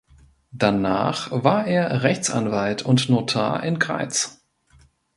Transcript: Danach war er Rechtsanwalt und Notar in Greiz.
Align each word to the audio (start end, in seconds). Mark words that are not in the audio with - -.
Danach 0.51 1.27
war 1.29 1.67
er 1.67 2.01
Rechtsanwalt 2.01 2.81
und 2.81 3.07
Notar 3.09 3.61
in 3.61 3.77
Greiz. 3.77 4.41